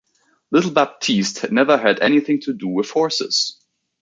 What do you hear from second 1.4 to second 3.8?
had never had anything to do with horses.